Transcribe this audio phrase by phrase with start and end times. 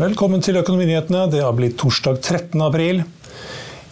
[0.00, 1.26] Velkommen til Økonominyhetene.
[1.28, 2.56] Det har blitt torsdag 13.
[2.64, 3.02] april.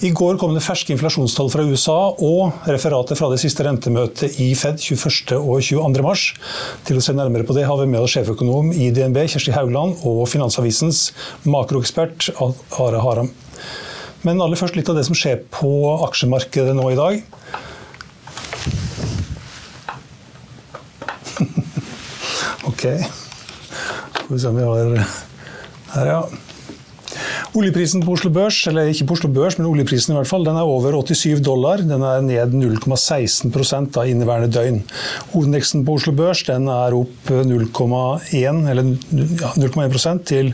[0.00, 4.46] I går kom det ferske inflasjonstall fra USA og referatet fra det siste rentemøtet i
[4.56, 5.36] Fed 21.
[5.36, 6.00] og 22.
[6.06, 6.22] mars.
[6.88, 10.00] Til å se nærmere på det har vi med oss sjeføkonom i DNB Kjersti Haugland
[10.08, 11.12] og Finansavisens
[11.44, 13.28] makroekspert Are Haram.
[14.24, 17.20] Men aller først litt av det som skjer på aksjemarkedet nå i dag.
[22.72, 22.84] ok.
[24.24, 25.27] Skal vi se om vi har
[25.94, 26.20] her, ja.
[27.56, 30.58] Oljeprisen på Oslo Børs, eller ikke på Oslo Børs, men oljeprisen i hvert fall, den
[30.61, 31.80] er over 87 dollar.
[31.80, 34.83] Den er ned 0,16% av inneværende døgn.
[35.33, 38.53] Hovedindeksen på Oslo Børs den er opp 0,1 ja,
[40.28, 40.47] til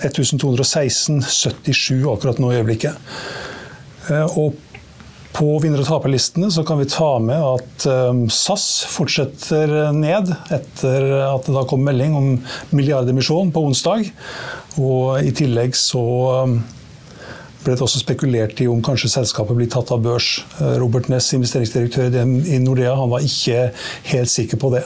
[0.00, 2.94] 1216,77 akkurat nå i øyeblikket.
[4.10, 4.54] Eh, og
[5.30, 11.06] på vinner- og taperlistene så kan vi ta med at um, SAS fortsetter ned etter
[11.28, 12.32] at det da kom melding om
[12.74, 14.10] milliardemisjon på onsdag.
[14.78, 16.02] Og i tillegg så
[16.44, 16.60] um,
[17.64, 20.28] ble det også spekulert i om kanskje selskapet blir tatt av børs.
[20.60, 23.66] Eh, Robert Ness, investeringsdirektør i Nordea, han var ikke
[24.12, 24.84] helt sikker på det.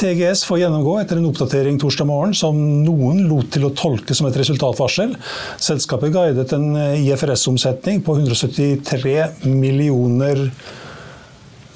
[0.00, 4.28] TGS får gjennomgå etter en oppdatering torsdag morgen som noen lot til å tolke som
[4.28, 5.16] et resultatvarsel.
[5.62, 10.50] Selskapet guidet en eh, IFRS-omsetning på 173 millioner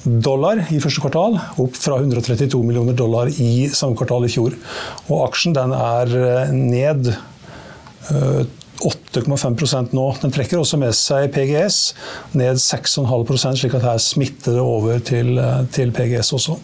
[0.05, 4.52] dollar i første kvartal, opp fra 132 millioner dollar i samme kvartal i fjor.
[5.08, 7.14] Og aksjen den er eh, ned
[8.04, 10.06] 8,5% nå.
[10.22, 11.78] Den trekker også med seg PGS
[12.36, 15.38] ned 6,5 slik at her smitter det over til,
[15.72, 16.58] til PGS også.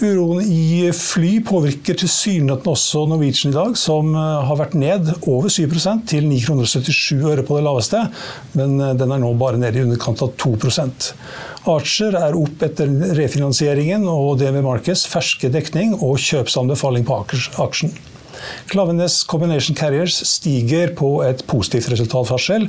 [0.00, 5.52] Uroen i fly påvirker tilsynelatende også Norwegian i dag, som eh, har vært ned over
[5.52, 8.00] 7% til 9,77 øre på det laveste,
[8.56, 11.10] men eh, den er nå bare nede i underkant av 2%
[11.68, 12.88] Archer er opp etter
[13.18, 17.20] refinansieringen og DNV Markets ferske dekning og kjøpsanbefaling på
[17.66, 17.92] aksjen.
[18.70, 22.68] Klavenes Combination Carriers stiger på et positivt resultatvarsel.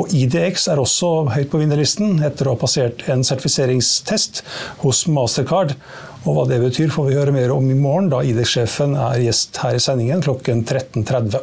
[0.00, 4.42] Og IDX er også høyt på vinnerlisten etter å ha passert en sertifiseringstest
[4.84, 5.76] hos Mastercard.
[6.24, 9.60] Og hva det betyr, får vi høre mer om i morgen, da IDX-sjefen er gjest
[9.60, 11.42] her i sendingen klokken 13.30.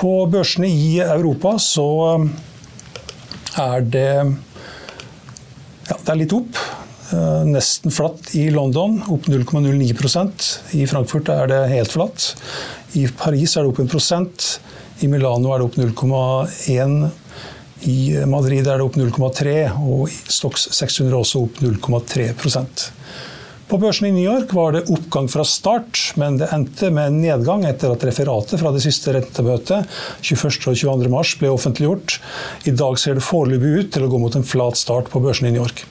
[0.00, 1.90] På børsene i Europa så
[3.60, 4.12] er det
[5.90, 6.56] ja, det er litt opp.
[7.12, 12.34] Eh, nesten flatt i London, opp 0,09% I Frankfurt er det helt flatt.
[12.94, 14.46] I Paris er det opp 1 prosent.
[15.02, 17.10] I Milano er det opp 0,1
[17.90, 17.98] I
[18.30, 22.84] Madrid er det opp 0,3 og i Stox 600 også opp 0,3%
[23.70, 27.20] På børsen i New York var det oppgang fra start, men det endte med en
[27.24, 29.88] nedgang etter at referatet fra det siste rentemøtet
[30.20, 30.68] 21.
[30.68, 31.08] og 22.
[31.10, 32.20] mars ble offentliggjort.
[32.68, 35.48] I dag ser det foreløpig ut til å gå mot en flat start på børsen
[35.48, 35.86] i New York.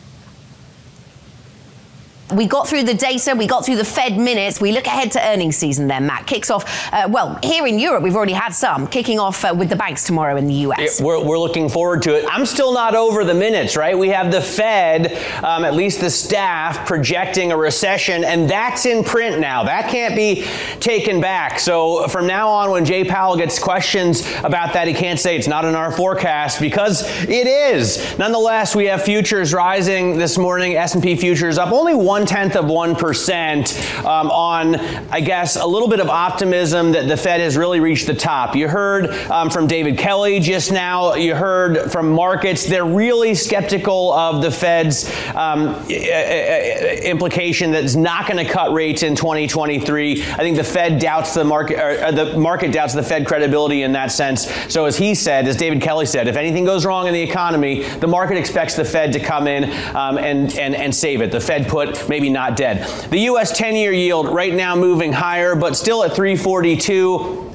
[2.34, 4.62] We got through the data, we got through the Fed minutes.
[4.62, 6.28] We look ahead to earnings season then, Matt.
[6.28, 9.70] Kicks off, uh, well, here in Europe, we've already had some, kicking off uh, with
[9.70, 11.00] the banks tomorrow in the US.
[11.00, 12.26] Yeah, we're, we're, looking forward to it.
[12.30, 13.98] I'm still not over the minutes, right?
[13.98, 15.14] We have the Fed,
[15.44, 19.64] um, at least the staff, projecting a recession, and that's in print now.
[19.64, 20.46] That can't be
[20.80, 21.60] taken back.
[21.60, 25.48] So from now on, when Jay Powell gets questions about that, he can't say it's
[25.48, 28.18] not in our forecast because it is.
[28.20, 32.66] Nonetheless, we have futures rising this morning, S&P futures up only one one tenth of
[32.66, 34.76] 1% um, on,
[35.10, 38.58] I guess, a little bit of optimism that the Fed has really reached the top.
[38.58, 42.66] You heard um, from David Kelly just now, you heard from markets.
[42.66, 49.02] They're really skeptical of the Fed's um, implication that it's not going to cut rates
[49.02, 50.22] in 2023.
[50.22, 53.94] I think the Fed doubts the market, or the market doubts the Fed credibility in
[53.94, 54.54] that sense.
[54.68, 57.84] So, as he said, as David Kelly said, if anything goes wrong in the economy,
[57.84, 59.64] the market expects the Fed to come in
[59.96, 61.32] um, and, and, and save it.
[61.32, 62.86] The Fed put maybe not dead.
[63.10, 63.58] The U.S.
[63.58, 67.49] 10 year yield right now moving higher, but still at 342.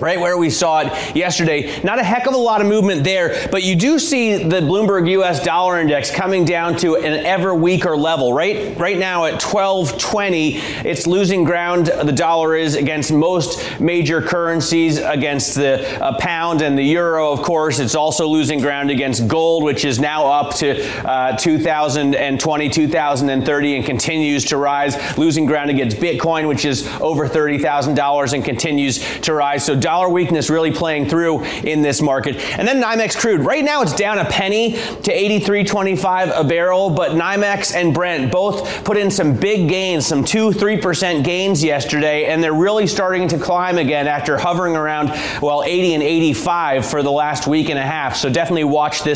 [0.00, 1.80] Right where we saw it yesterday.
[1.82, 5.08] Not a heck of a lot of movement there, but you do see the Bloomberg
[5.10, 8.32] US dollar index coming down to an ever weaker level.
[8.32, 14.98] Right right now at 1220, it's losing ground the dollar is against most major currencies,
[14.98, 17.78] against the uh, pound and the euro, of course.
[17.78, 23.84] It's also losing ground against gold, which is now up to uh, 2020, 2030 and
[23.84, 29.64] continues to rise, losing ground against Bitcoin, which is over $30,000 and continues to rise.
[29.64, 32.34] So dollar weakness really playing through in this market.
[32.58, 33.42] And then NYMEX crude.
[33.42, 38.84] Right now it's down a penny to 83.25 a barrel, but NYMEX and Brent both
[38.84, 43.38] put in some big gains, some 2 3% gains yesterday, and they're really starting to
[43.38, 45.10] climb again after hovering around,
[45.40, 48.16] well, 80 and 85 for the last week and a half.
[48.16, 49.15] So definitely watch this.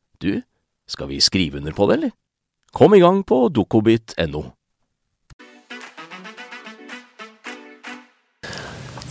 [0.21, 0.41] du,
[0.87, 2.17] skal vi skrive under på det, eller?
[2.71, 4.43] Kom i gang på dokobit.no.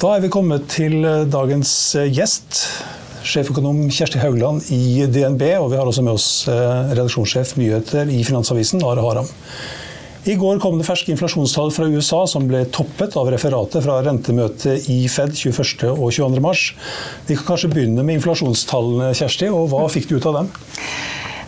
[0.00, 1.70] Da er vi kommet til eh, dagens
[2.00, 2.62] eh, gjest.
[3.20, 8.22] Sjeføkonom Kjersti Haugland i DNB, og vi har også med oss eh, redaksjonssjef nyheter i
[8.24, 9.28] Finansavisen, Are Haram.
[10.28, 14.90] I går kom det ferske inflasjonstall fra USA som ble toppet av referatet fra rentemøtet
[14.92, 15.86] i Fed 21.
[15.94, 16.42] og 22.
[16.44, 16.64] mars.
[17.24, 19.48] Vi kan kanskje begynne med inflasjonstallene, Kjersti.
[19.48, 20.52] og Hva fikk du ut av dem?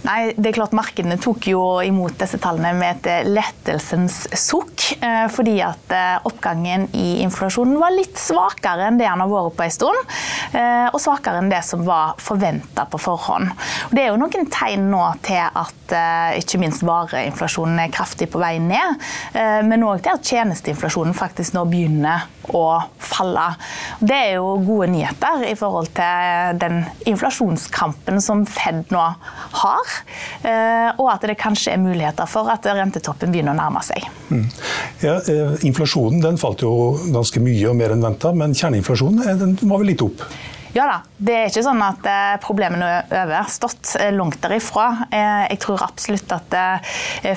[0.02, 4.88] Nei, det er klart Markedene tok jo imot disse tallene med et lettelsens sukk.
[4.98, 9.56] Eh, fordi at eh, oppgangen i inflasjonen var litt svakere enn det han har vært
[9.60, 10.12] på en stund.
[10.58, 13.52] Eh, og svakere enn det som var forventa på forhånd.
[13.90, 15.78] Og det er jo noen tegn nå til at
[16.38, 19.02] ikke minst vareinflasjonen er kraftig på vei ned.
[19.68, 22.24] Men òg til at tjenesteinflasjonen faktisk nå begynner
[22.56, 22.64] å
[23.02, 23.44] falle.
[24.00, 29.04] Det er jo gode nyheter i forhold til den inflasjonskampen som Fed nå
[29.60, 29.91] har.
[30.42, 34.06] Eh, og at det kanskje er muligheter for at rentetoppen begynner å nærme seg.
[34.30, 34.46] Mm.
[35.04, 36.72] Ja, eh, inflasjonen den falt jo
[37.12, 40.24] ganske mye og mer enn venta, men kjerneinflasjonen eh, den var vel litt opp?
[40.72, 43.90] Ja da, det er ikke sånn at eh, problemene er overstått.
[44.00, 44.86] Eh, langt derifra.
[45.12, 46.54] Eh, jeg tror absolutt at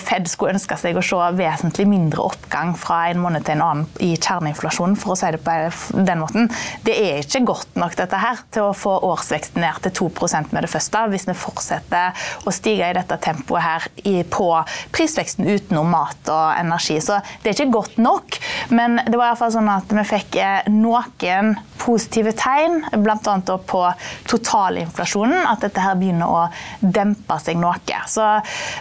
[0.05, 4.03] Fed skulle ønske seg å se vesentlig mindre oppgang fra en måned til en annen
[4.03, 6.47] i kjerneinflasjonen, for å si det på den måten.
[6.87, 10.09] Det er ikke godt nok dette her til å få årsveksten ned til 2
[10.55, 13.89] med det første, hvis vi fortsetter å stige i dette tempoet her
[14.31, 14.47] på
[14.95, 17.01] prisveksten utenom mat og energi.
[17.03, 18.39] Så det er ikke godt nok,
[18.71, 20.39] men det var i hvert fall sånn at vi fikk
[20.71, 22.81] noen positive tegn.
[23.03, 23.57] blant bl.a.
[23.65, 23.81] på
[24.29, 26.43] totalinflasjonen, at dette her begynner å
[26.79, 27.73] dempe seg noe.
[28.09, 28.23] Så,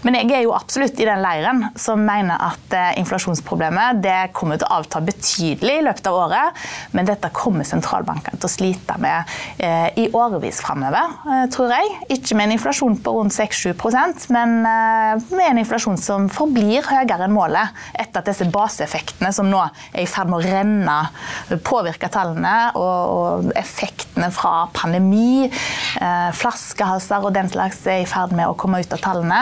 [0.06, 4.60] men jeg er jo absolutt i den leiren som mener at eh, inflasjonsproblemet det kommer
[4.60, 8.98] til å avta betydelig i løpet av året, men dette kommer sentralbankene til å slite
[9.02, 11.94] med eh, i årevis framover, eh, tror jeg.
[12.18, 17.26] Ikke med en inflasjon på rundt 6-7% men eh, med en inflasjon som forblir høyere
[17.26, 20.98] enn målet, etter at disse baseeffektene som nå er i ferd med å renne,
[21.66, 28.34] påvirker tallene, og, og effektene fra pandemi, eh, flaskehalser og den slags er i ferd
[28.36, 29.40] med å komme ut av tallene.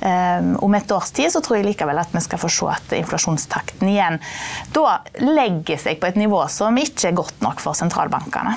[0.00, 2.96] Eh, om et års tid så tror jeg likevel at vi skal få se at
[2.98, 4.18] inflasjonstakten igjen
[4.74, 8.56] da legger seg på et nivå som ikke er godt nok for sentralbankene.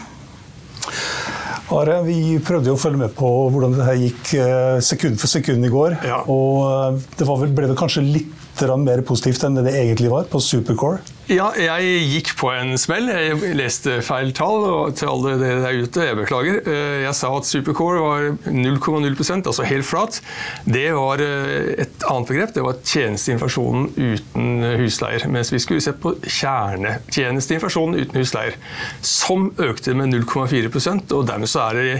[1.72, 5.64] Are, vi prøvde jo å følge med på hvordan det gikk eh, sekund for sekund
[5.64, 5.96] i går.
[6.04, 6.20] Ja.
[6.28, 10.42] Og det vel, ble det kanskje litt mer positivt enn det det egentlig var på
[10.44, 11.00] Supercore?
[11.30, 13.06] Ja, jeg gikk på en smell.
[13.12, 14.66] Jeg leste feil tall.
[14.66, 16.58] og til alle dere der ute, jeg beklager.
[16.66, 20.18] Eh, jeg sa at supercore var 0,0% altså helt flat.
[20.66, 22.56] Det var eh, et annet begrep.
[22.56, 25.28] Det var tjenesteinflasjonen uten husleier.
[25.32, 28.58] Mens vi skulle se på kjernetjenesteinflasjonen uten husleier,
[29.06, 31.98] som økte med 0,4% og dermed så er det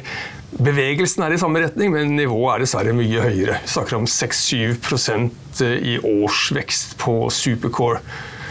[0.52, 3.62] Bevegelsen er i samme retning, men nivået er dessverre mye høyere.
[3.64, 8.02] Vi snakker om 6-7 i årsvekst på supercore.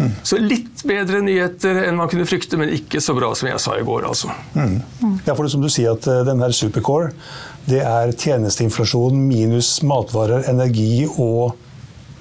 [0.00, 0.10] Mm.
[0.26, 3.76] Så litt bedre nyheter enn man kunne frykte, men ikke så bra som jeg sa
[3.78, 4.08] i går.
[4.08, 4.32] altså.
[4.56, 4.80] Mm.
[5.26, 7.10] Ja, for det som du sier at denne den her Supercore
[7.68, 11.58] det er tjenesteinflasjon minus matvarer, energi og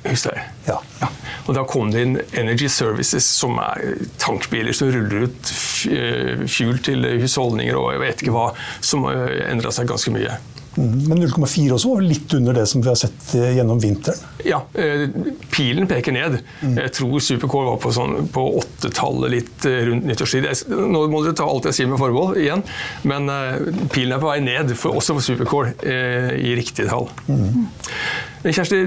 [0.03, 0.45] Husleie.
[0.67, 0.77] Ja.
[1.01, 1.09] ja.
[1.50, 5.51] Og da kom det inn Energy Services, som er tankbiler som ruller ut
[5.91, 8.45] eh, fuel til husholdninger og jeg vet ikke hva,
[8.86, 10.38] som eh, endra seg ganske mye.
[10.77, 14.19] Mm, men 0,4 også var litt under det som vi har sett eh, gjennom vinteren?
[14.45, 15.07] Ja, eh,
[15.51, 16.39] pilen peker ned.
[16.61, 16.77] Mm.
[16.77, 20.47] Jeg tror Supercore var på, sånn, på åttetallet litt eh, rundt nyttårstid.
[20.69, 22.63] Nå må dere ta alt jeg sier med forbehold igjen,
[23.09, 23.29] men
[23.93, 27.09] pilen er på vei ned, for, også for Supercore, i riktig tall.
[27.27, 27.65] Mm.
[28.45, 28.83] Kjersti,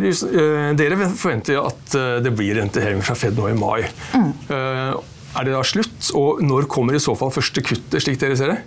[0.79, 3.83] dere forventer at det blir renteheving fra Fed nå i mai.
[4.17, 4.31] Mm.
[5.33, 8.55] Er det da slutt, og når kommer i så fall første kuttet, slik dere ser
[8.55, 8.61] det?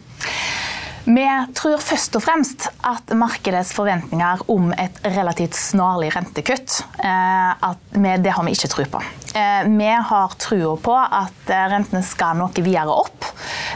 [1.05, 8.33] Vi tror først og fremst at markedets forventninger om et relativt snarlig rentekutt, eh, det
[8.33, 9.03] har vi ikke tro på.
[9.35, 13.31] Eh, vi har trua på at eh, rentene skal noe videre opp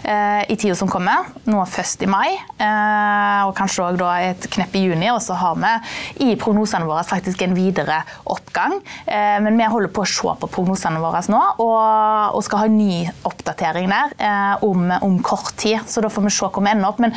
[0.09, 1.27] i tida som kommer.
[1.51, 2.29] Nå først i mai,
[2.63, 5.09] og kanskje òg et knepp i juni.
[5.11, 8.77] Og så har vi i prognosene våre faktisk en videre oppgang.
[9.05, 13.03] Men vi holder på å se på prognosene våre nå, og skal ha en ny
[13.27, 15.83] oppdatering der om, om kort tid.
[15.85, 17.03] Så da får vi se hvor vi ender opp.
[17.03, 17.13] Men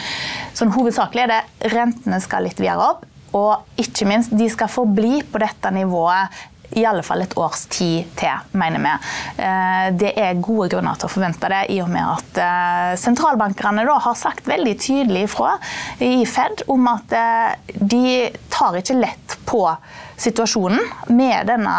[0.59, 3.07] sånn hovedsakelig er det rentene skal litt videre opp.
[3.39, 6.43] Og ikke minst, de skal forbli på dette nivået
[6.79, 8.93] i alle fall et års tid til, mener vi.
[9.45, 13.87] Eh, det er gode grunner til å forvente det, i og med at eh, sentralbankerne
[13.93, 15.57] har sagt veldig tydelig ifra
[16.03, 19.65] i Fed om at eh, de tar ikke lett på
[20.23, 20.81] situasjonen
[21.13, 21.75] med denne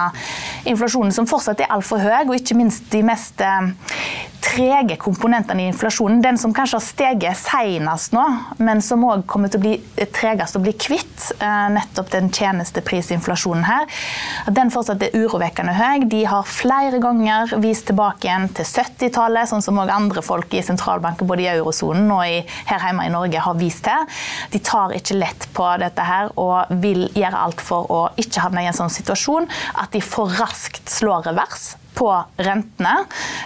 [0.68, 3.42] inflasjonen som fortsatt er altfor høy, og ikke minst de mest
[4.44, 6.22] trege komponentene i inflasjonen.
[6.22, 8.24] Den som kanskje har steget senest nå,
[8.64, 11.30] men som òg kommer til å bli tregest å bli kvitt.
[11.40, 13.88] Eh, nettopp den tjenesteprisinflasjonen her.
[14.52, 16.08] Den fortsatt er urovekkende høy.
[16.12, 20.64] De har flere ganger vist tilbake igjen til 70-tallet, sånn som òg andre folk i
[20.66, 24.10] sentralbanken både i eurosonen og i, her hjemme i Norge har vist til.
[24.54, 28.66] De tar ikke lett på dette her og vil gjøre alt for å ikke havne
[28.66, 29.48] i en sånn situasjon
[29.80, 32.96] at de for raskt slår revers på rentene,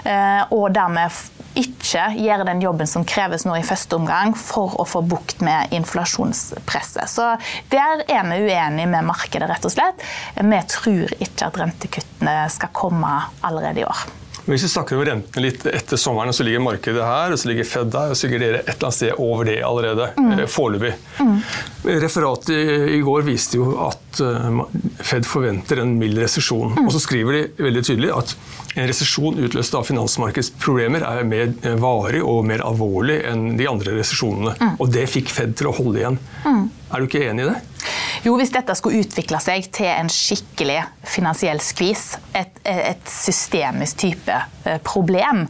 [0.04, 1.14] eh, og dermed
[1.58, 5.74] ikke gjøre den jobben som kreves nå i første omgang for å få bukt med
[5.74, 7.10] inflasjonspresset.
[7.10, 7.32] Så
[7.70, 10.06] Der er vi uenige med markedet, rett og slett.
[10.38, 14.08] Vi tror ikke at rentekuttene skal komme allerede i år.
[14.48, 17.66] Hvis vi snakker om rentene litt etter sommeren, så ligger markedet her, og så ligger
[17.68, 20.30] Fed der, og så ligger dere et eller annet sted over det allerede, mm.
[20.38, 20.94] Eh, foreløpig.
[21.20, 21.34] Mm.
[22.06, 24.62] Referatet i går viste jo at eh,
[25.06, 26.74] Fed forventer en mild resesjon.
[26.76, 26.86] Mm.
[26.86, 28.34] Og så skriver de veldig tydelig at
[28.78, 33.98] en resesjon utløst av finansmarkedsproblemer er mer eh, varig og mer alvorlig enn de andre
[34.00, 34.56] resesjonene.
[34.60, 34.76] Mm.
[34.78, 36.20] Og det fikk Fed til å holde igjen.
[36.46, 36.68] Mm.
[36.88, 37.58] Er du ikke enig i det?
[38.26, 42.06] Jo, hvis dette skulle utvikle seg til en skikkelig finansiell skvis,
[42.36, 44.34] et, et systemisk type
[44.66, 45.46] eh, problem,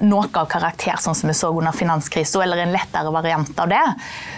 [0.00, 3.82] noe av karakter sånn som vi så under finanskrisen, eller en lettere variant av det,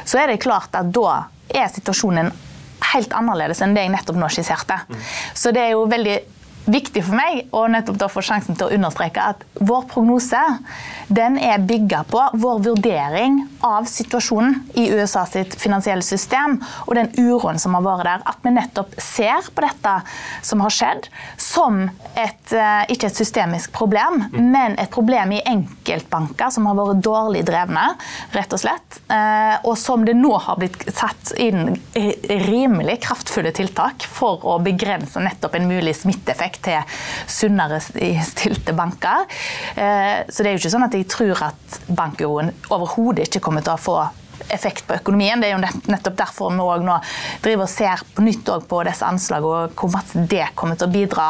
[0.08, 1.22] så er det klart at da
[1.52, 2.32] er situasjonen
[2.92, 4.78] helt annerledes enn det jeg nettopp nå skisserte.
[5.34, 6.16] Så det er jo veldig
[6.64, 10.40] viktig for meg å nettopp da få sjansen til å understreke at vår prognose
[11.12, 17.10] den er bygga på vår vurdering av situasjonen i USA sitt finansielle system og den
[17.18, 18.24] uroen som har vært der.
[18.30, 19.94] At vi nettopp ser på dette
[20.46, 21.08] som har skjedd,
[21.40, 21.82] som
[22.14, 27.44] et, eh, ikke et systemisk problem, men et problem i enkeltbanker som har vært dårlig
[27.48, 27.84] drevne,
[28.32, 29.00] rett og slett.
[29.10, 35.20] Eh, og som det nå har blitt satt inn rimelig kraftfulle tiltak for å begrense
[35.20, 36.96] nettopp en mulig smitteeffekt vekk til
[37.30, 39.26] sunnere stilte banker.
[39.76, 43.64] Eh, så det er jo ikke sånn at jeg tror at bankuroen overhodet ikke kommer
[43.64, 44.00] til å få
[44.52, 45.40] effekt på økonomien.
[45.40, 46.98] Det er jo nettopp derfor vi nå
[47.44, 50.92] driver og ser på nytt på disse anslagene og hvor mye det kommer til å
[50.92, 51.28] bidra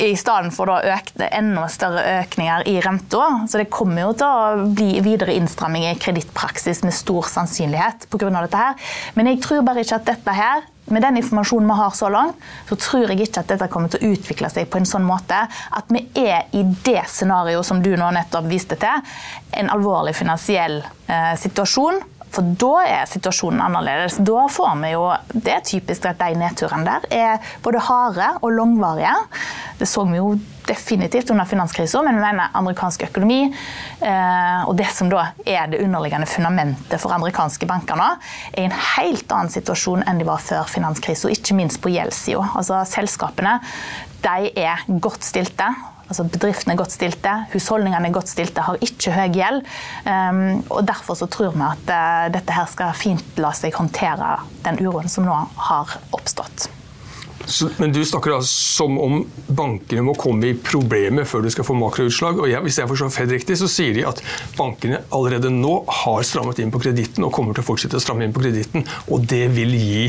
[0.00, 3.26] i stedet for økte, enda større økninger i renta.
[3.50, 8.30] Så det kommer jo til å bli videre innstramming i kredittpraksis med stor sannsynlighet pga.
[8.40, 8.74] dette her.
[9.14, 12.36] Men jeg tror bare ikke at dette her med den informasjonen vi har så langt,
[12.68, 15.44] så tror jeg ikke at dette kommer til å utvikle seg på en sånn måte
[15.48, 19.14] at vi er i det scenarioet som du nå nettopp viste til,
[19.58, 22.00] en alvorlig finansiell eh, situasjon
[22.32, 24.16] For da er situasjonen annerledes.
[24.24, 28.52] Da får vi jo Det er typisk at de nedturene der er både harde og
[28.56, 29.14] langvarige.
[29.78, 30.34] Det så vi jo
[30.66, 35.80] definitivt under finanskrisen, men vi mener amerikansk økonomi eh, og det som da er det
[35.82, 38.08] underliggende fundamentet for amerikanske banker nå,
[38.52, 42.44] er i en helt annen situasjon enn de var før finanskrisen, ikke minst på gjeldssida.
[42.54, 43.58] Altså, selskapene
[44.22, 45.66] de er godt stilte.
[46.08, 49.64] Altså bedriftene er godt stilte, husholdningene er godt stilte, har ikke høy gjeld.
[50.04, 54.36] Um, og Derfor så tror vi at uh, dette her skal fint la seg håndtere
[54.66, 56.68] den uroen som nå har oppstått.
[57.46, 61.66] Så, men du snakker da som om bankene må komme i problemer før du skal
[61.66, 62.38] få makroutslag.
[62.38, 64.22] og jeg, Hvis jeg forstår Fed riktig, så sier de at
[64.58, 68.28] bankene allerede nå har strammet inn på kreditten og kommer til å fortsette å stramme
[68.28, 68.86] inn på kreditten.
[69.10, 70.04] Og det vil gi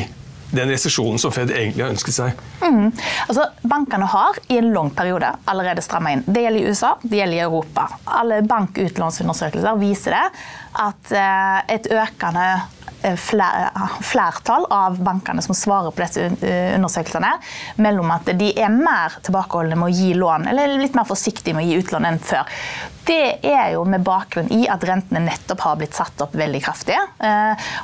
[0.54, 2.44] den resesjonen som Fed egentlig har ønsket seg?
[2.62, 2.92] Mm.
[3.28, 6.24] Altså, bankene har i en lang periode allerede stramma inn.
[6.28, 7.88] Det gjelder i USA, det gjelder i Europa.
[8.20, 10.24] Alle bankutlånsundersøkelser viser det
[10.84, 12.48] at eh, et økende
[13.04, 13.16] Eh,
[14.02, 16.24] flertall av bankene som svarer på disse
[16.76, 17.34] undersøkelsene,
[17.84, 21.66] mellom at de er mer tilbakeholdne med å gi lån, eller litt mer forsiktige med
[21.66, 22.48] å gi utlån enn før.
[23.04, 26.96] Det er jo med bakgrunn i at rentene nettopp har blitt satt opp veldig kraftig.
[27.20, 27.34] Det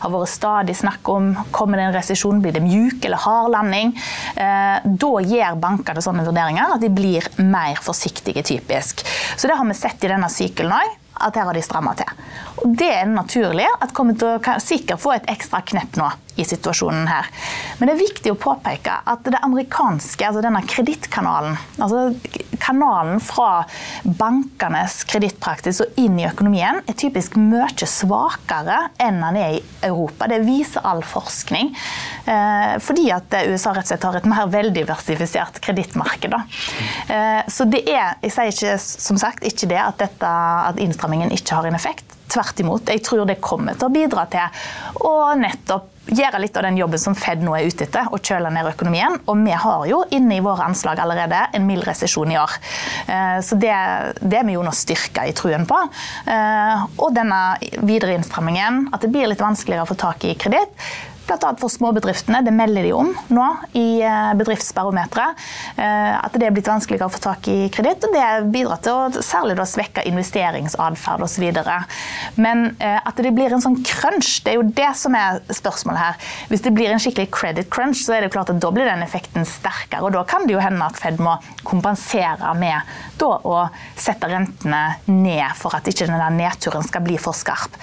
[0.06, 3.94] har vært stadig snakk om kommer det en resesjon, blir det mjuk eller hard landing.
[4.36, 9.06] Eh, da gjør bankene sånne vurderinger at de blir mer forsiktige, typisk.
[9.36, 12.12] Så det har vi sett i denne sykelen òg at her har de stramma til.
[12.60, 16.46] Og Det er naturlig at kommer til å sikkert få et ekstra knepp nå i
[16.48, 17.28] situasjonen her.
[17.80, 22.06] Men det er viktig å påpeke at det amerikanske, altså denne kredittkanalen, altså
[22.64, 23.66] kanalen fra
[24.04, 30.30] bankenes kredittpraksis og inn i økonomien, er typisk mye svakere enn den er i Europa.
[30.32, 31.74] Det viser all forskning.
[32.26, 36.36] Eh, fordi at USA rett og slett har et mer veldiversifisert kredittmarked.
[37.10, 40.32] Eh, så det er, jeg sier ikke som sagt ikke det at, dette,
[40.72, 42.19] at innstrammingen ikke har en effekt.
[42.30, 42.90] Tvert imot.
[42.90, 47.02] Jeg tror det kommer til å bidra til å nettopp gjøre litt av den jobben
[47.02, 49.20] som Fed nå er ute etter, og kjøle ned økonomien.
[49.30, 52.56] Og vi har jo inne i våre anslag allerede en mild resesjon i år.
[53.06, 53.76] Eh, så det,
[54.22, 55.80] det er vi jo nå styrka i truen på.
[56.30, 57.44] Eh, og denne
[57.86, 60.74] videre innstrammingen, at det blir litt vanskeligere å få tak i kreditt,
[61.30, 61.56] Bl.a.
[61.62, 62.42] for småbedriftene.
[62.42, 65.38] Det melder de om nå i eh, bedriftsbarometeret.
[65.78, 68.08] Eh, at det er blitt vanskeligere å få tak i kreditt.
[68.08, 71.46] og Det bidrar til å særlig da svekke investeringsatferd osv.
[72.42, 76.02] Men eh, at det blir en sånn crunch, det er jo det som er spørsmålet
[76.02, 76.32] her.
[76.50, 79.06] Hvis det blir en skikkelig credit crunch, så er det klart at da blir den
[79.06, 80.02] effekten sterkere.
[80.08, 82.90] og Da kan det jo hende at Fed må kompensere med
[83.22, 83.68] da, å
[84.00, 87.78] sette rentene ned for at ikke denne nedturen skal bli for skarp.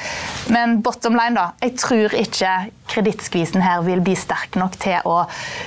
[0.50, 1.52] Men bottom line, da.
[1.62, 2.56] Jeg tror ikke
[3.36, 5.26] kredittskvisen her vil bli sterk nok til å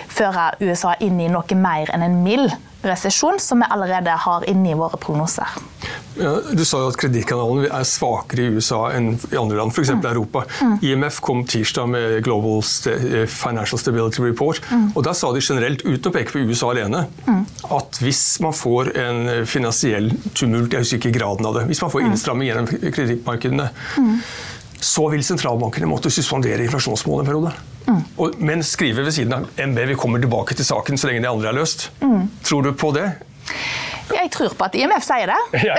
[0.10, 2.51] føre USA inn i noe mer enn en mild
[2.82, 5.47] resesjon, som vi allerede har inne i våre prognoser.
[6.15, 9.91] Ja, du sa jo at kredittkanalen er svakere i USA enn i andre land, f.eks.
[9.97, 10.05] Mm.
[10.08, 10.45] Europa.
[10.63, 10.77] Mm.
[10.88, 14.63] IMF kom tirsdag med Global Financial Stability Report.
[14.71, 14.93] Mm.
[14.95, 17.41] og Da sa de generelt, uten å peke på USA alene, mm.
[17.75, 21.91] at hvis man får en finansiell tumult, jeg husker ikke graden av det, hvis man
[21.91, 22.13] får mm.
[22.13, 24.15] innstramming gjennom kredittmarkedene, mm
[24.80, 27.52] så vil sentralbankene måtte suspendere inflasjonsmålet en periode.
[27.89, 28.04] Mm.
[28.22, 31.32] Og, men skrive ved siden av MB vi kommer tilbake til saken så lenge de
[31.32, 31.89] andre er løst.
[32.04, 32.30] Mm.
[32.46, 33.10] Tror du på det?
[34.10, 35.39] Jeg tror på at IMF sier det.
[35.68, 35.76] Ja,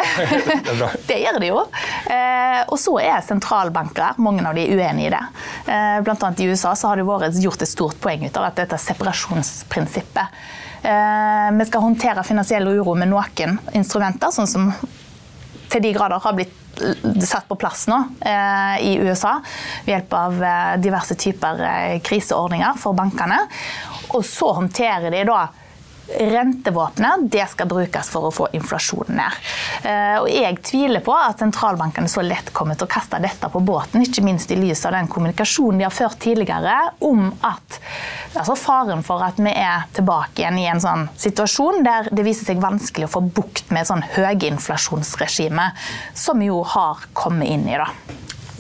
[0.67, 1.65] det, det, gjør de jo.
[2.13, 5.23] Eh, og så er sentralbanker, mange av de uenige i det.
[5.67, 8.51] Eh, blant annet i USA så har det vært gjort et stort poeng ut av
[8.51, 10.41] at dette separasjonsprinsippet.
[10.81, 14.71] Eh, vi skal håndtere finansiell uro med noen instrumenter, sånn som
[15.71, 16.60] til de grader har blitt
[17.27, 19.37] satt på plass nå eh, i USA
[19.85, 23.40] ved hjelp av eh, diverse typer eh, kriseordninger for bankene.
[24.16, 25.45] Og så håndterer de da
[26.09, 29.51] rentevåpenet det skal brukes for å få inflasjonen ned.
[29.87, 33.63] Eh, og jeg tviler på at sentralbankene så lett kommer til å kaste dette på
[33.65, 37.81] båten, ikke minst i lys av den kommunikasjonen de har ført tidligere om at
[38.35, 42.53] altså faren for at vi er tilbake igjen i en sånn situasjon der det viser
[42.53, 45.71] seg vanskelig å få bukt med et sånn høyinflasjonsregime,
[46.15, 47.79] som vi jo har kommet inn i.
[47.79, 47.91] da.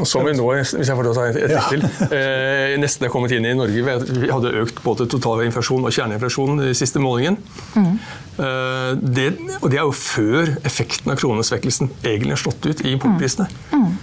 [0.08, 1.62] Som vi nå, hvis jeg får ta et, et ja.
[1.70, 3.84] til, eh, nesten er kommet inn i Norge.
[3.84, 7.38] Vi hadde økt både totalinflasjon og kjerneinflasjon i siste målingen.
[7.74, 7.96] Mm.
[8.40, 9.26] Eh, det,
[9.60, 13.48] og det er jo før effekten av kronesvekkelsen egentlig har slått ut i importprisene.
[13.72, 13.84] Mm.
[13.84, 13.98] Mm.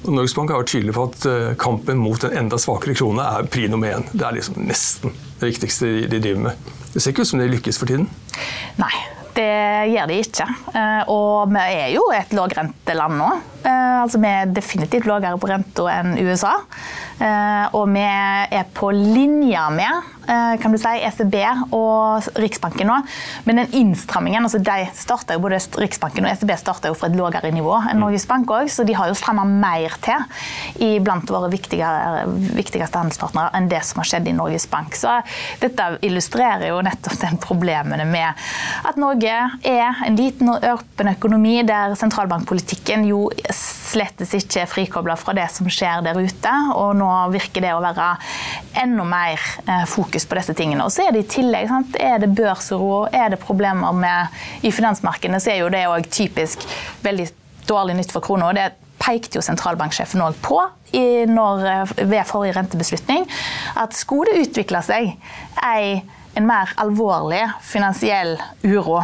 [0.00, 3.24] Og Norges Bank har vært tydelig på at eh, kampen mot en enda svakere krone
[3.36, 4.06] er pri nummer én.
[4.14, 6.70] Det er liksom nesten det viktigste de driver med.
[6.94, 8.08] Det ser ikke ut som de lykkes for tiden.
[8.80, 8.92] Nei,
[9.40, 10.46] det gjør de ikke.
[10.74, 13.30] Eh, og vi er jo et lågrenteland nå.
[13.64, 16.56] Eh, altså vi er definitivt lavere på renta enn USA.
[17.20, 20.16] Eh, og vi er på linje med
[20.62, 21.36] kan du si, ECB
[21.76, 22.98] og Riksbanken nå.
[23.46, 27.52] Men den innstrammingen altså de starter jo, Både Riksbanken og ECB starta fra et lavere
[27.54, 28.04] nivå enn mm.
[28.04, 32.24] Norges Bank òg, så de har jo stramma mer til i blant våre viktigere,
[32.56, 34.96] viktigste handelspartnere enn det som har skjedd i Norges Bank.
[34.98, 35.18] Så
[35.62, 38.46] dette illustrerer jo nettopp den problemene med
[38.86, 43.26] at Norge er en liten og åpen økonomi der sentralbankpolitikken jo
[43.90, 46.52] slettes ikke er frikobla fra det som skjer der ute.
[46.78, 48.10] Og nå virker det å være
[48.82, 50.86] enda mer eh, fokus på disse tingene.
[50.86, 51.98] Og så er det i tillegg sant?
[52.00, 56.64] er det børsuro, er det problemer med I finansmarkedene så er jo det òg typisk
[57.04, 57.28] veldig
[57.68, 58.52] dårlig nytt for krona.
[58.56, 60.60] Det pekte jo sentralbanksjefen òg på
[61.30, 63.28] når, eh, ved forrige rentebeslutning.
[63.76, 65.14] At skulle det utvikle seg
[65.64, 66.02] ei,
[66.38, 69.02] en mer alvorlig finansiell uro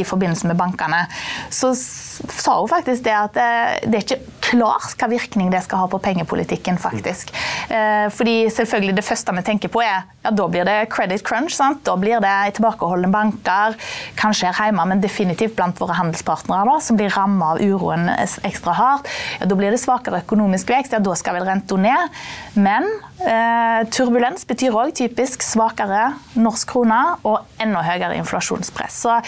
[0.00, 1.04] i forbindelse med bankene,
[1.50, 3.44] så sa hun faktisk det at det,
[3.86, 7.32] eh, er ikke klart hva virkning det skal ha på pengepolitikken, faktisk.
[7.70, 11.54] Eh, fordi selvfølgelig det første vi tenker på er ja, da blir det credit crunch.
[11.56, 11.82] Sant?
[11.86, 13.76] Da blir det tilbakeholdne banker,
[14.20, 18.10] kanskje her hjemme, men definitivt blant våre handelspartnere, da, som blir rammet av uroen
[18.46, 19.08] ekstra hardt.
[19.40, 22.20] Ja, da blir det svakere økonomisk vekst, ja, da skal vel renta ned.
[22.60, 22.88] Men
[23.24, 29.04] eh, turbulens betyr òg typisk svakere norsk krone og enda høyere inflasjonspress.
[29.06, 29.20] Så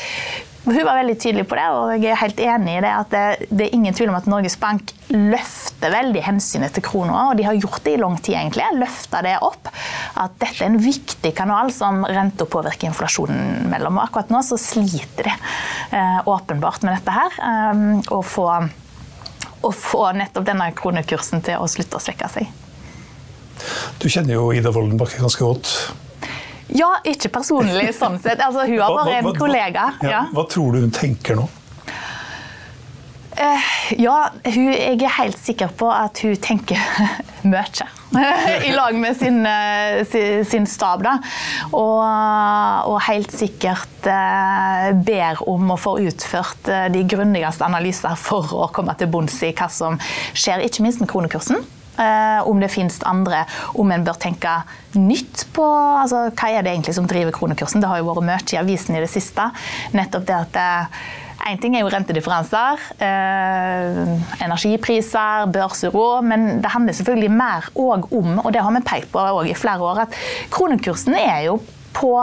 [0.65, 3.23] hun var veldig tydelig på det, og jeg er helt enig i det at det,
[3.51, 7.47] det er ingen tvil om at Norges Bank løfter veldig hensynet til krona, og de
[7.49, 8.69] har gjort det i lang tid, egentlig.
[8.79, 9.71] Løfta det opp.
[10.23, 13.99] At dette er en viktig kanal som renta påvirker inflasjonen mellom.
[13.99, 17.41] Og akkurat nå så sliter de eh, åpenbart med dette her.
[17.51, 17.83] Eh,
[18.15, 18.47] å få,
[19.67, 22.55] å få nettopp denne kronekursen til å slutte å svekke seg.
[23.99, 25.75] Du kjenner jo Ida Woldenbakke ganske godt.
[26.73, 28.41] Ja, ikke personlig sånn sett.
[28.41, 29.91] Altså, hun har bare en kollega.
[30.05, 31.49] Ja, hva tror du hun tenker nå?
[33.33, 36.81] Uh, ja, hun, jeg er helt sikker på at hun tenker
[37.49, 37.87] mye.
[38.13, 41.01] I lag med sin, uh, sin, sin stab.
[41.07, 41.17] Da.
[41.73, 42.03] Og,
[42.93, 48.95] og helt sikkert uh, ber om å få utført de grundigste analyser for å komme
[49.01, 49.97] til bunns i hva som
[50.37, 51.65] skjer, ikke minst med kronekursen.
[51.99, 53.43] Eh, om det finnes andre,
[53.77, 54.53] om en bør tenke
[54.97, 57.83] nytt på altså, hva er det egentlig som driver kronekursen.
[57.83, 59.51] Det har jo vært mye i avisen i det siste.
[59.97, 60.57] Nettopp det at
[61.43, 63.99] Én eh, ting er jo rentedifferanser, eh,
[64.47, 69.27] energipriser, børsuro, men det handler selvfølgelig mer òg om, og det har vi pekt på
[69.51, 70.17] i flere år, at
[70.55, 71.59] kronekursen er jo
[71.93, 72.15] på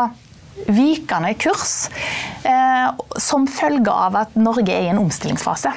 [0.71, 1.89] vikende kurs
[2.47, 2.88] eh,
[3.19, 5.75] som følge av at Norge er i en omstillingsfase.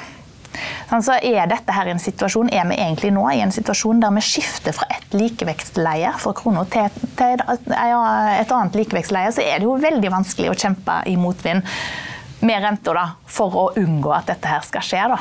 [0.93, 4.23] Så er dette her en situasjon, er vi egentlig nå i en situasjon der vi
[4.25, 6.89] skifter fra et likevekstleie for krona til,
[7.23, 11.65] et annet likevekstleie, så er det jo veldig vanskelig å kjempe i motvind
[12.43, 15.03] med renta for å unngå at dette her skal skje.
[15.13, 15.19] Da.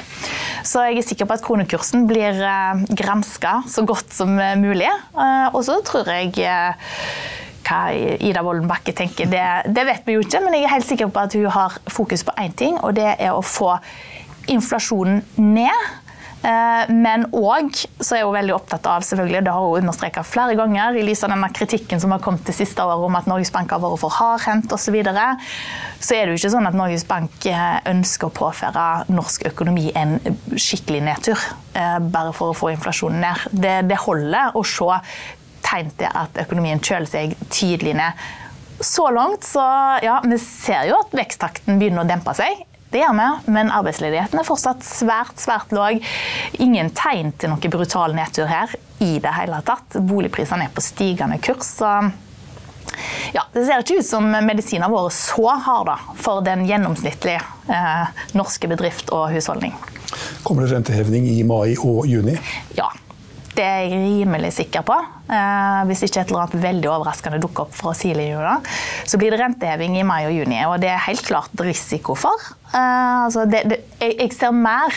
[0.66, 4.88] Så jeg er sikker på at kronekursen blir eh, granska så godt som mulig.
[4.88, 6.90] Eh, og så tror jeg eh,
[7.62, 10.88] hva Ida Wolden Bakke tenker, det, det, vet vi jo ikke, men jeg er helt
[10.88, 13.76] sikker på at hun har fokus på én ting, og det er å få
[14.50, 15.90] inflasjonen ned.
[16.42, 20.56] Eh, men òg så er hun veldig opptatt av selvfølgelig, det har hun understreket flere
[20.58, 23.52] ganger, i lys av denne kritikken som har kommet det siste året om at Norges
[23.54, 25.28] Bank har vært for hardhendt osv., så,
[26.02, 29.92] så er det jo ikke sånn at Norges Bank eh, ønsker å påføre norsk økonomi
[29.98, 30.18] en
[30.56, 31.38] skikkelig nedtur
[31.78, 33.46] eh, bare for å få inflasjonen ned.
[33.52, 34.98] Det, det holder å se
[35.62, 38.26] tegn til at økonomien kjøler seg tydelig ned.
[38.82, 39.62] Så langt så
[40.02, 42.64] ja, vi ser jo at veksttakten begynner å dempe seg.
[42.92, 45.96] Det gjør vi, men arbeidsledigheten er fortsatt svært svært lav.
[46.60, 49.96] Ingen tegn til noe brutal nedtur her i det hele tatt.
[49.96, 51.78] Boligprisene er på stigende kurs.
[51.80, 51.94] så
[53.32, 57.40] ja, Det ser ikke ut som medisinene våre så harde for den gjennomsnittlige
[57.72, 59.72] eh, norske bedrift og husholdning.
[60.44, 62.36] Kommer det renteheving i mai og juni?
[62.76, 62.90] Ja,
[63.52, 64.94] det er jeg rimelig sikker på.
[65.28, 68.30] Eh, hvis ikke et eller annet veldig overraskende dukker opp fra juni,
[69.04, 70.58] så blir det renteheving i mai og juni.
[70.70, 72.48] Og det er helt klart risiko for.
[72.72, 74.96] Eh, altså det, det, jeg ser mer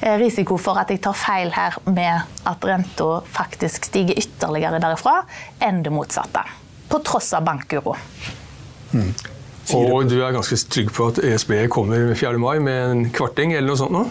[0.00, 5.20] eh, risiko for at jeg tar feil her med at renta faktisk stiger ytterligere derifra,
[5.62, 6.42] enn det motsatte.
[6.90, 7.94] På tross av bankuro.
[8.94, 9.12] Mm.
[9.74, 12.38] Og du er ganske trygg på at ESB kommer 4.
[12.38, 14.04] mai med en kvarting eller noe sånt nå?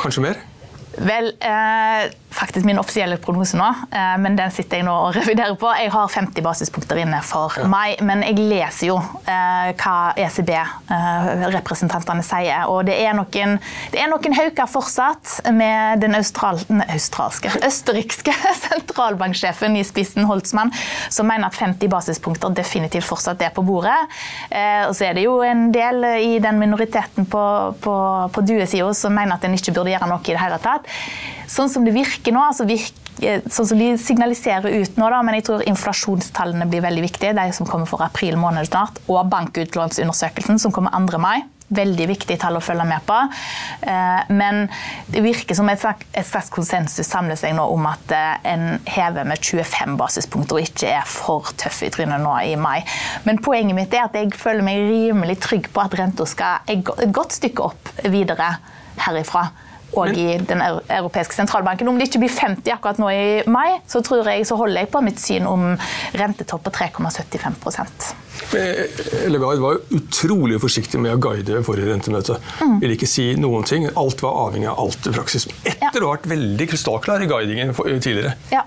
[0.00, 0.46] Kanskje mer?
[0.96, 5.56] Vel, eh, faktisk min offisielle prognose nå, eh, men den sitter jeg nå og reviderer
[5.60, 5.68] på.
[5.76, 7.66] Jeg har 50 basispunkter inne for ja.
[7.68, 8.96] meg, men jeg leser jo
[9.28, 12.70] eh, hva ECB-representantene eh, sier.
[12.72, 13.58] Og det er noen,
[13.92, 20.72] det er noen hauker fortsatt med den austral, ne, australske, østerrikske sentralbanksjefen i spissen, Holtzmann,
[21.12, 23.98] som mener at 50 basispunkter definitivt fortsatt er på bordet.
[24.48, 27.44] Eh, og så er det jo en del i den minoriteten på,
[27.84, 27.96] på,
[28.32, 30.85] på duesida som mener at en ikke burde gjøre noe i det hele tatt.
[31.50, 33.04] Sånn som det virker nå, altså virker
[33.48, 37.36] sånn som de signaliserer ut nå, da, men jeg tror inflasjonstallene blir veldig viktige.
[37.36, 39.00] De som kommer for april måned snart.
[39.08, 41.22] Og bankutlånsundersøkelsen som kommer 2.
[41.22, 43.16] mai veldig viktige tall å følge med på.
[43.90, 44.66] Eh, men
[45.10, 48.14] det virker som et slags konsensus samler seg nå om at
[48.46, 52.78] en hever med 25 basispunkter og ikke er for tøff i trynet nå i mai.
[53.26, 56.86] Men poenget mitt er at jeg føler meg rimelig trygg på at renta skal et
[56.86, 58.54] godt stykke opp videre
[59.02, 59.48] herifra
[60.02, 61.88] og i den europeiske sentralbanken.
[61.88, 64.92] Om det ikke blir 50 akkurat nå i mai, så tror jeg så holder jeg
[64.92, 65.72] på mitt syn om
[66.16, 68.14] rentetopp på 3,75%
[69.26, 72.38] Lagarde var utrolig forsiktig med å guide forrige rentemøte.
[72.60, 72.78] Mm.
[72.82, 73.88] Ville ikke si noen ting.
[73.98, 75.48] Alt var avhengig av alt i praksis.
[75.64, 76.04] Etter ja.
[76.04, 78.36] å ha vært veldig krystallklar i guidingen tidligere.
[78.52, 78.66] Ja.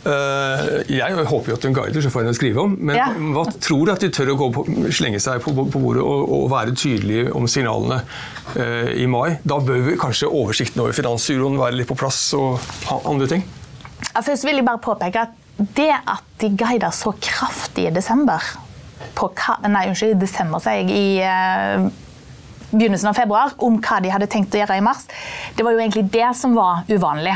[0.00, 2.76] Eh, jeg håper jo at hun guider, så får hun skrive om.
[2.78, 3.08] Men ja.
[3.34, 4.64] hva tror du at de tør å på,
[4.96, 8.00] slenge seg på, på bordet og, og, være tydelige om signalene
[8.56, 9.36] uh, i mai?
[9.44, 12.56] Da bør vi kanskje oversikten over finansuroen være litt på plass og
[13.04, 13.46] andre ting?
[14.10, 15.36] Først vil jeg bare påpeke at
[15.76, 18.40] det at de guider så kraftig i desember
[19.16, 19.28] på,
[19.68, 20.96] Nei, unnskyld, i desember, sier jeg.
[20.96, 21.90] i uh,
[22.70, 25.06] begynnelsen av februar om hva de hadde tenkt å gjøre i mars.
[25.56, 27.34] Det var jo egentlig det som var uvanlig.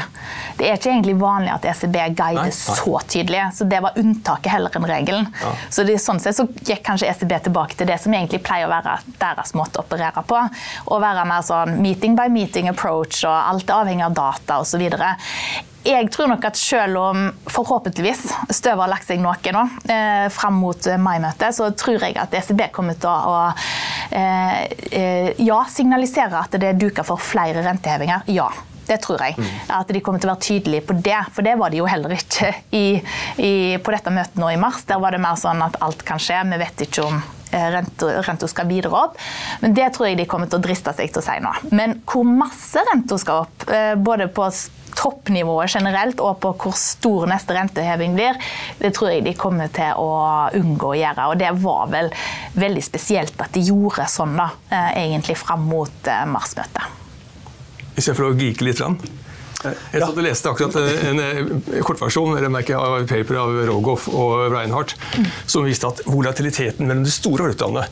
[0.59, 4.79] Det er ikke egentlig vanlig at ECB guider så tydelig, så det var unntaket heller
[4.79, 5.29] enn regelen.
[5.43, 5.53] Ja.
[5.69, 8.73] Så det, sånn sett så gikk kanskje ECB tilbake til det som egentlig pleier å
[8.73, 10.41] være deres måte å operere på.
[10.95, 14.89] Å være mer sånn meeting by meeting approach, og alt er avhengig av data osv
[15.85, 20.59] jeg tror nok at selv om forhåpentligvis støvet har lagt seg noe nå, eh, fram
[20.63, 26.41] mot mai-møtet, så tror jeg at ECB kommer til å, å eh, eh, ja, signalisere
[26.41, 28.31] at det er duka for flere rentehevinger.
[28.33, 28.51] Ja.
[28.85, 29.39] Det tror jeg.
[29.41, 29.53] Mm.
[29.79, 31.17] At de kommer til å være tydelige på det.
[31.33, 33.01] For det var de jo heller ikke i,
[33.41, 34.83] i, på dette møtet nå i mars.
[34.89, 36.43] Der var det mer sånn at alt kan skje.
[36.51, 39.19] Vi vet ikke om eh, renta skal videre opp.
[39.61, 41.53] Men det tror jeg de kommer til å driste seg til å si nå.
[41.75, 44.49] Men hvor masse renta skal opp, eh, både på
[44.95, 48.39] toppnivået generelt og på hvor stor neste renteheving blir,
[48.79, 50.11] det tror jeg de kommer til å
[50.55, 51.29] unngå å gjøre.
[51.33, 52.13] Og det var vel
[52.55, 57.03] veldig spesielt at de gjorde sånn, da, eh, egentlig fram mot eh, marsmøtet.
[57.95, 58.81] Hvis jeg får lov å geeke litt.
[58.83, 58.99] Rann.
[59.65, 60.77] Jeg satt og leste akkurat
[61.09, 64.97] en kortversjon av paper av Rogoff og Reinhardt
[65.47, 67.87] som viste at volatiliteten mellom de store valutaene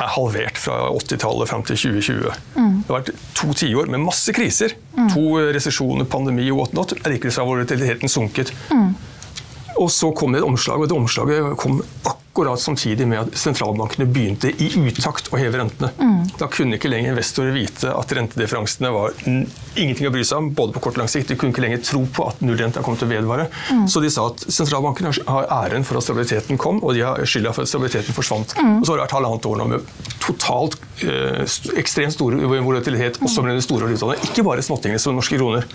[0.00, 2.38] er halvert fra 80-tallet fram til 2020.
[2.56, 2.76] Mm.
[2.86, 4.72] Det har vært to tiår med masse kriser.
[4.96, 5.10] Mm.
[5.12, 5.24] To
[5.56, 6.94] resesjoner, pandemi og whatnot.
[7.04, 8.54] Likevel har volatiliteten sunket.
[8.72, 8.94] Mm.
[9.80, 12.19] Og så kom det et omslag, og det omslaget kom akkurat
[12.60, 15.90] samtidig med at sentralbankene begynte i utakt å heve rentene.
[15.98, 16.30] Mm.
[16.40, 20.74] Da kunne ikke lenger investorer vite at rentedifferensene var ingenting å bry seg om, både
[20.76, 21.30] på kort og lang sikt.
[21.30, 23.48] De kunne ikke lenger tro på at nullrenta kom til å vedvare.
[23.70, 23.86] Mm.
[23.90, 27.54] Så de sa at sentralbankene har æren for at stabiliteten kom, og de har skylda
[27.56, 28.56] for at stabiliteten forsvant.
[28.58, 28.78] Mm.
[28.80, 31.42] Og så har det vært halvannet år nå med totalt øh,
[31.80, 34.20] ekstremt stor volatilitet også med de store valutaene.
[34.30, 35.68] Ikke bare småtingene som norske kroner.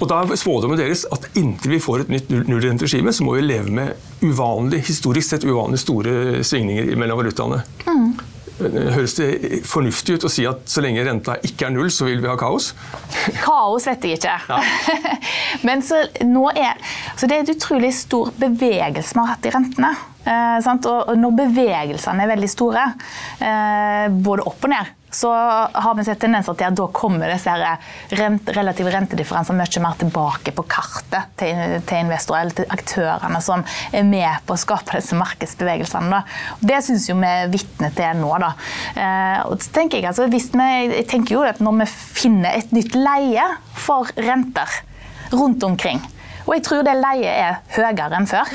[0.00, 3.46] Og da er spådommen deres at inntil vi får et nytt nullrenteregime, så må vi
[3.46, 7.62] leve med uvanlig, historisk sett uvanlig store svingninger mellom valutaene.
[7.86, 8.14] Mm.
[8.54, 9.28] Høres det
[9.66, 12.36] fornuftig ut å si at så lenge renta ikke er null, så vil vi ha
[12.38, 12.70] kaos?
[13.46, 14.36] Kaos vet jeg ikke.
[14.46, 14.60] Ja.
[15.66, 16.78] Men så nå er,
[17.18, 19.90] så det er et utrolig stor bevegelse vi har hatt i rentene.
[20.24, 22.86] Eh, og når bevegelsene er veldig store,
[23.42, 25.30] eh, både opp og ned, så
[25.72, 27.54] har vi sett tendenser til at da kommer disse
[28.18, 33.64] rent, relative rentedifferensene mye mer tilbake på kartet til, til, investorer eller til aktørene som
[33.94, 36.10] er med på å skape disse markedsbevegelsene.
[36.10, 36.22] Da.
[36.72, 38.32] Det syns vi er vitne til nå.
[38.42, 38.50] Da.
[38.98, 42.96] Eh, og så jeg, altså, vi, jeg tenker jo at Når vi finner et nytt
[42.98, 43.44] leie
[43.78, 44.80] for renter
[45.34, 46.02] rundt omkring,
[46.44, 48.50] og jeg tror det leiet er høyere enn før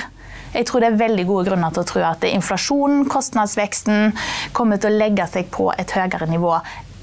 [0.54, 4.14] jeg tror det er veldig gode grunner til å tro at inflasjonen, kostnadsveksten,
[4.56, 6.56] kommer til å legge seg på et høyere nivå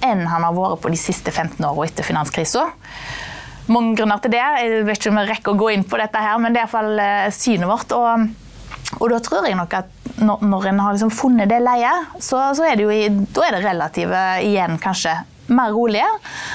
[0.04, 2.66] enn han har vært på de siste 15 årene etter finanskrisa.
[3.72, 4.42] Mange grunner til det.
[4.42, 6.66] Jeg vet ikke om jeg rekker å gå inn på dette, her, men det er
[6.68, 7.94] iallfall eh, synet vårt.
[7.96, 8.26] Og,
[9.00, 12.42] og, da tror jeg nok at når, når en har liksom funnet det leiet, så,
[12.56, 15.16] så er det jo da er det relative igjen kanskje
[15.52, 16.08] mer rolige.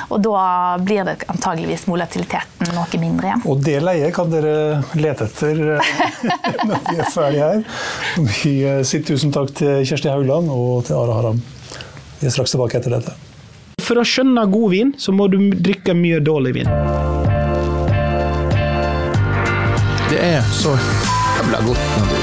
[0.10, 0.43] Og da
[0.82, 3.43] blir det antageligvis volatiliteten noe mindre igjen.
[3.49, 5.97] Og det leiet kan dere lete etter eh,
[6.69, 7.65] når vi er ferdige her.
[8.41, 11.41] Vi eh, sier tusen takk til Kjersti Haugland og til Ara Haram.
[12.21, 13.15] Vi er straks tilbake etter dette.
[13.82, 16.69] For å skjønne god vin, så må du drikke mye dårlig vin.
[20.12, 22.21] Det er så jævla godt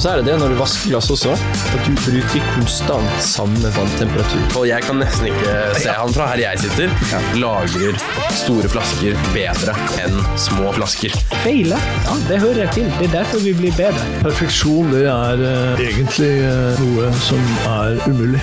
[0.00, 1.34] og så er det det når du vasker glass også,
[1.76, 4.46] at du bruker konstant samme vanntemperatur.
[4.56, 7.20] Og jeg kan nesten ikke se han fra her jeg sitter, ja.
[7.42, 7.98] lagrer
[8.32, 11.12] store flasker bedre enn små flasker.
[11.42, 11.76] Feile?
[12.06, 12.88] Ja, det hører jeg til.
[12.96, 14.06] Det er derfor vi blir bedre.
[14.22, 18.40] Perfeksjon, det er uh, egentlig uh, noe som er umulig.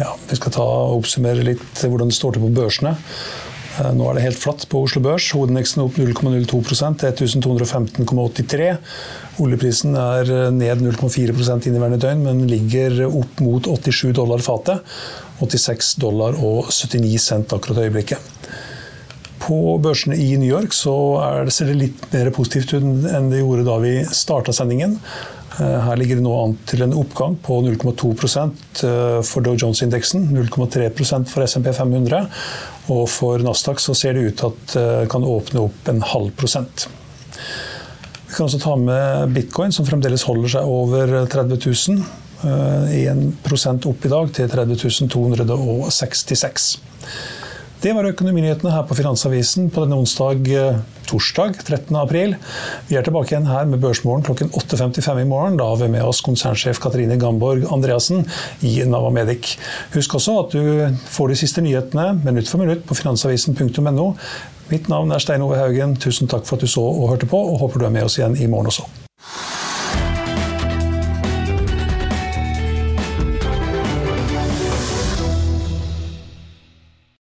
[0.00, 2.96] Ja, Vi skal ta og oppsummere litt hvordan det står til på børsene.
[3.80, 5.26] Eh, nå er det helt flatt på Oslo Børs.
[5.34, 8.70] Hovedindeksen opp 0,02% til 1215,83.
[9.42, 14.84] Oljeprisen er ned 0,4% inneværende døgn, men ligger opp mot 87 dollar fatet.
[15.42, 18.32] 86 dollar og 79 cent akkurat i øyeblikket.
[19.44, 23.66] På børsene i New York det, ser det litt mer positivt ut enn det gjorde
[23.66, 25.00] da vi starta sendingen.
[25.58, 30.26] Eh, her ligger det nå an til en oppgang på 0,2 eh, for Dow Jones-indeksen,
[30.34, 32.24] 0,3% for SMP 500,
[32.92, 36.02] og for Nasdaq så ser det ut til at det eh, kan åpne opp en
[36.04, 36.88] halv prosent.
[38.26, 42.04] Vi kan også ta med bitcoin, som fremdeles holder seg over 30 000.
[42.44, 46.66] 1 opp i dag til 30 266.
[47.84, 51.98] Det var økonominyhetene her på Finansavisen på denne onsdag, eh, torsdag 13.
[52.00, 52.32] april.
[52.88, 55.58] Vi er tilbake igjen her med Børsmorgen klokken 8.55 i morgen.
[55.58, 58.24] Da har vi med oss konsernsjef Katrine Gamborg Andreassen
[58.62, 59.58] i Navamedic.
[59.92, 64.14] Husk også at du får de siste nyhetene minutt for minutt på finansavisen.no.
[64.72, 65.98] Mitt navn er Stein Ove Haugen.
[66.00, 68.16] Tusen takk for at du så og hørte på, og håper du er med oss
[68.16, 69.03] igjen i morgen også.